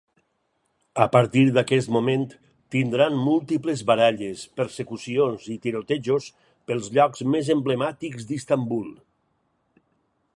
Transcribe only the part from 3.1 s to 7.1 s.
múltiples baralles, persecucions i tirotejos pels